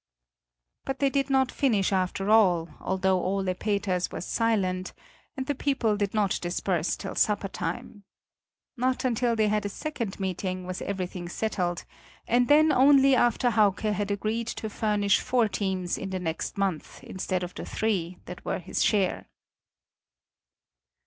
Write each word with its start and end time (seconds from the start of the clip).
But 0.83 0.97
they 0.97 1.11
did 1.11 1.29
not 1.29 1.51
finish 1.51 1.91
after 1.93 2.31
all, 2.31 2.69
although 2.79 3.23
Ole 3.23 3.53
Peters 3.53 4.09
was 4.11 4.25
silent, 4.25 4.93
and 5.37 5.45
the 5.45 5.53
people 5.53 5.95
did 5.95 6.15
not 6.15 6.39
disperse 6.41 6.95
till 6.95 7.13
supper 7.13 7.47
time. 7.47 8.03
Not 8.75 9.05
until 9.05 9.35
they 9.35 9.47
had 9.47 9.63
a 9.63 9.69
second 9.69 10.19
meeting 10.19 10.65
was 10.65 10.81
everything 10.81 11.29
settled, 11.29 11.85
and 12.27 12.47
then 12.47 12.71
only 12.71 13.13
after 13.15 13.51
Hauke 13.51 13.81
had 13.93 14.09
agreed 14.09 14.47
to 14.47 14.71
furnish 14.71 15.19
four 15.19 15.47
teams 15.47 15.99
in 15.99 16.09
the 16.09 16.17
next 16.17 16.57
month 16.57 17.03
instead 17.03 17.43
of 17.43 17.53
the 17.53 17.63
three 17.63 18.17
that 18.25 18.43
were 18.43 18.57
his 18.57 18.83
share. 18.83 19.27